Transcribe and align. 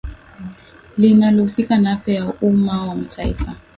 linalohusika 0.97 1.77
na 1.77 1.91
afya 1.91 2.13
ya 2.15 2.33
umma 2.41 2.87
wa 2.87 2.95
kimataifa 2.95 3.55